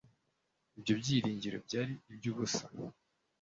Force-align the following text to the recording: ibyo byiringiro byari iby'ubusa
ibyo 0.77 0.93
byiringiro 1.01 1.57
byari 1.65 1.93
iby'ubusa 2.11 2.63